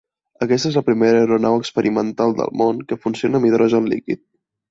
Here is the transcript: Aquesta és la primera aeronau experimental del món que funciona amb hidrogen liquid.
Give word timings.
Aquesta 0.43 0.69
és 0.69 0.77
la 0.77 0.81
primera 0.87 1.19
aeronau 1.25 1.57
experimental 1.63 2.33
del 2.41 2.51
món 2.63 2.81
que 2.93 2.99
funciona 3.05 3.39
amb 3.41 3.51
hidrogen 3.51 3.93
liquid. 3.93 4.25